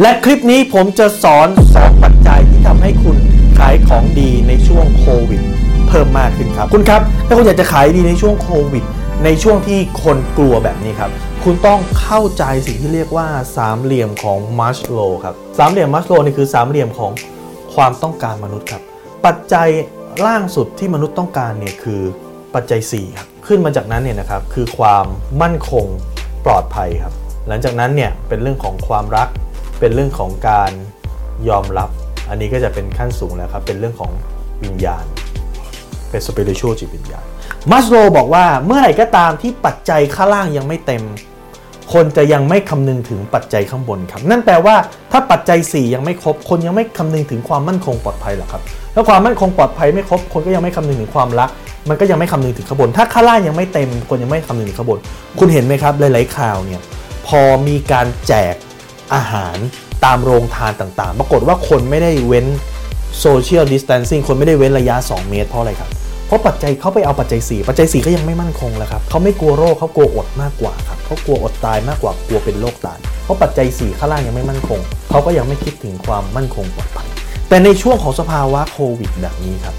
[0.00, 3.16] และคลิปนี้ผมจะสอน2ปัจจัยที่ทำให้คุณ
[3.58, 5.42] ขายของดีในช่วงโควิด
[5.88, 8.84] เพิ่มมากขึ้นครับ คุณครับถ้าคุณอยากจะขายดีในช่วงโควิด
[9.24, 11.10] ในช่วงที่คนกลัวแบบนี้ครับ
[11.44, 17.12] คุณต้องเข้าใจสิ่งที่เรียกว่าสามเหลี่ยมของมัชโลครับสามเหลี่ยมมัชโลนี่คือสามเหลี่ยมของ
[17.74, 18.82] ความต้องการมนุษย์ครับ
[19.26, 19.68] ปัจจัย
[20.26, 22.00] ล่างสุดที่มนุษย์ต้องการเนี่ยคือ
[22.54, 25.04] ปัจจัย4ครับขึ้นมาจากนั้นเนี่ยนะครับคือความ
[25.42, 25.86] มั่นคง
[26.46, 27.14] ปลอดภัยครับ
[27.48, 29.28] หลังจากนั้นเนี่ยเป็นเรื่องของความรัก
[29.80, 30.72] เป็นเรื่องของการ
[31.48, 31.88] ยอมรับ
[32.28, 34.10] อันนี้ก็จะเป็นขั้นสูงแล้วครับ เป็นเรื่องของ
[34.62, 35.04] วิญญาณ
[36.10, 37.24] เป็นสเป i ิช a l จิตวิญญาณ
[37.70, 41.02] มัสโลบอกว่าเมื่อไหร่ก็ตามที่ปัจจัยข้างล่างยังไม่เต็ม
[41.92, 44.76] คนจะยังไม่คำนึงถึงปัจจัยข้างบนครับ นั่นแปลว่า
[45.12, 48.62] ถ้าปัจจัย 4 ยังไม่ครบ คนยังไม่คำนึงถึงความมั่นคงปลอดภัยหรอกครับ
[48.94, 51.50] ถ้าความมั่นคงปลอดภัยไม่ครบ คนก็ยังไม่คำนึงถึงความรัก
[51.88, 54.98] มันก็ยังไม่คำนึงถึงข้างบน ถ้าข้างล่างยังไม่เต็ม คนยังไม่คำนึงถึงข้างบน
[55.38, 56.82] คุณเห็นไหมครับหลายๆข่าวเนี่ย
[57.26, 58.54] พอมีการแจก
[59.14, 59.56] อาหาร
[60.04, 62.46] ตามโรงทานต่างๆ ปรากฏว่าคนไม่ได้เว้น
[63.20, 65.90] โซเชียลดิส a ทนซิ่งคนไม่ได้เว้นระยะ 2 เมตรเพราะอะไรครับ
[66.26, 74.80] เพราะปัจจัยเขาไปเอาปัจจัย 4 ปัจจัย 4 ก็ยังไม่มั่นคงแล้วครับเขาไม่กลัวโรคเขากลัวอดมากกว่าครับเขากลัวอดตายมากกว่ากลัวเป็นโรคตาย เพราะปัจจัย 4 ข้างล่างยังไม่มั่นคง
[75.10, 77.08] เขาก็ยังไม่คิดถึงความมั่นคงปลอดภัย
[77.48, 79.74] แต่ในช่วงของสภาวะโควิดแบบนี้ครับ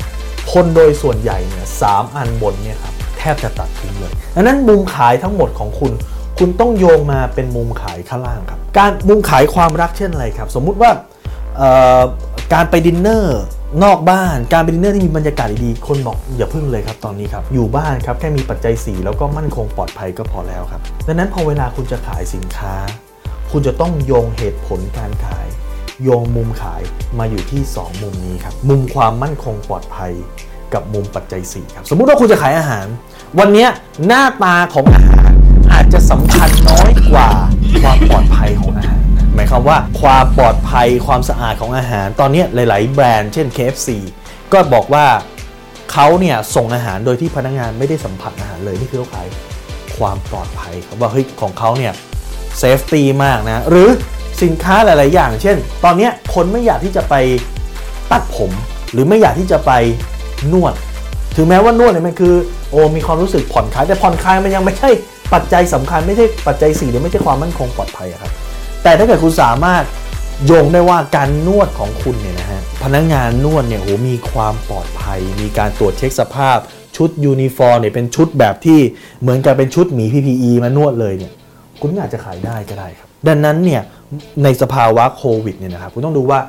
[0.53, 5.91] คนโดยส่วนใหญ่เนี่ยสามอันบนเนี่ยครับแทบจะตัดทิ้งเลยดังนั้นมุมขายทั้งหมดของคุณ
[6.44, 10.92] คุณต้องโยงมาเป็นมุมขายข้างล่างครับ การมุมขายความรักเช่นอะไรครับ สมมุติว่า
[12.53, 13.42] การไปดินเนอร์
[13.84, 22.73] นอกบ้าน การไปดินเนอร์ที่มีบรรยากาศดีๆ คนบอกอย่าพึ่งเลยครับตอนนี้ครับ อยู่บ้านครับแค่มีปัจจัย4แล้วก็มั่นคงปลอดภัยก็พอแล้วครับ ดังนั้นพอเวลาคุณจะขายสินค้า
[23.52, 25.47] คุณจะต้องโยงเหตุผลการขาย
[26.03, 26.81] โยงมุมขาย
[27.19, 30.12] มาอยู่ที่ 2 มุมนี้ครับ มุมความมั่นคงปลอดภัย
[30.73, 32.86] กับมุมปัจจัย4ครับ สมมุติว่าคุณจะขายอาหาร
[33.39, 33.67] วันนี้
[34.08, 35.20] หน้าตาของอาหาร
[35.72, 37.30] อาจจะสำคัญน้อยกว่า
[37.81, 39.02] ความปลอดภัยของอาหาร
[39.36, 43.89] หมายความว่าความปลอดภัยความสะอาดของอาหาร ตอนนี้หลาย ๆ แบรนด์เช่น KFC
[44.53, 45.05] ก็บอกว่า
[45.91, 49.28] เขาเนี่ยส่งอาหารโดยที่พนักงานไม่ได้สัมผัสอาหารเลยนี่คือเขาขาย
[49.97, 51.94] ความปลอดภัยครับว่าเฮ้ยของเขาเนี่ย
[52.57, 53.90] เซฟตี้มากนะ หรือ
[54.44, 57.16] สินค้าหลาย ๆ อย่าง เช่น ตอนนี้คนไม่อยากที่จะไป
[58.12, 58.51] ตัดผม
[58.91, 59.72] หรือไม่อยากที่จะไป
[60.53, 60.74] นวด
[61.35, 62.35] ถึงแม้ว่านวดเนี่ยมันคือ
[62.72, 64.90] โอ้มีความรู้สึกผ่อนคลายแต่ผ่อนคลายมันยังไม่ใช่
[65.34, 68.31] ปัจจัยสำคัญไม่ใช่ปัจจัย4หรือไม่ใช่ความมั่นคงปลอดภัยครับ
[68.84, 69.84] แต่ถ้าเกิดคุณสามารถ
[70.46, 76.58] โยงได้ว่าการนวดของคุณเนี่ยนะฮะพนักงานนวดเนี่ยโหมีความปลอดภัย มีการตรวจเช็คสภาพ
[76.97, 78.80] ชุดยูนิฟอร์มเนี่ยเป็นชุดแบบที่
[79.22, 81.31] เหมือนกับเป็นชุดหมี PPE มานวดเลยเนี่ย
[81.81, 83.81] คุณอาจจะขายได้ก็ได้ครับ ดังนั้นเนี่ย
[84.44, 86.40] ในสภาวะโควิดเนี่ยนะครับคุณต้องดูว่า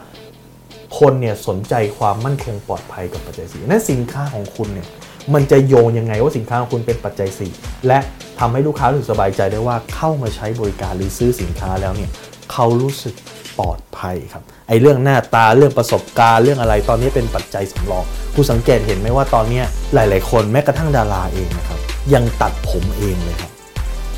[0.98, 4.86] คนเนี่ยสนใจความมั่นคงปลอดภัยกับปัจจัยสี่นั่นสินค้าของคุณเนี่ย
[5.34, 7.52] มันจะโยงยังไงว่าสินค้าของคุณเป็นปัจจัยสี่
[7.86, 7.98] และ
[8.40, 12.10] ทำให้ลูกค้ารู้สึกสบายใจได้ว่าเข้ามาใช้บริการหรือซื้อสินค้าแล้วเนี่ย
[12.52, 13.14] เขารู้สึก
[13.58, 19.62] ปลอดภัยครับไอ้เรื่องหน้าตาเรื่องประสบการณ์เรื่องอะไรตอนนี้เป็นปัจจัยสำรองคุณสังเกตเห็นไหมว่าตอนนี้
[19.94, 21.78] หลาย ๆ คนแม้กระทั่งดาราเองนะครับ
[22.14, 23.50] ยังตัดผมเองเลยครับ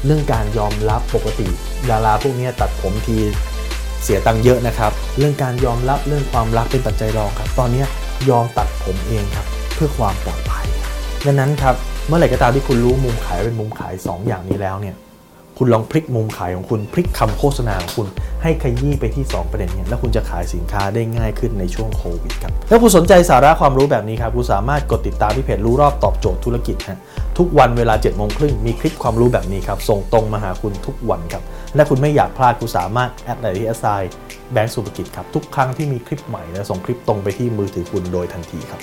[0.06, 1.48] เรื่องการยอมรับปกติ
[1.90, 3.18] ดาราพวกนี้ตัดผมที
[4.02, 7.84] เสียตังค์เยอะนะครับ เรื่องการยอมรับเรื่องความรักเป็นปัจจัยรองครับ ตอนนี้
[8.30, 10.40] ยอมตัดผมเองครับ เพื่อความปลอด
[11.26, 11.74] ดังนั้นครับ
[12.08, 14.96] เมื่อไหร่ก็ตามที่คุณรู้มุมขายเป็นมุมขาย 2 อย่างนี้แล้วเนี่ย
[15.58, 18.08] คุณลองพลิกมุมขายของคุณพลิกคำโฆษณาของคุณ
[18.42, 26.98] ให้ขยี้ไปที่ 2 ประเด็นเนี่ยแล้วคุณจะขายสินค้าได้ง่ายขึ้นในช่วงโควิดครับถ้าคุณสนใจสาระความรู้แบบนี้ครับคุณสามารถกดติดตามที่เพจรู้รอบตอบโจทย์ธุรกิจฮะ
[27.38, 31.42] ทุกวันเวลาเจ็ดโมงครึ่งมีคลิปความรู้แบบนี้ครับส่งตรงมาหาคุณทุกวันครับ
[31.74, 33.86] และคุณไม่อยากพลาดคุณสามารถ add LINE ที่ at sign
[34.52, 38.82] แบงก์สุภกิจครับทุกครั้งที่มีคลิปใหม่และส่งคลิปตรงไปที่มือถือคุณโดยทันทีครับ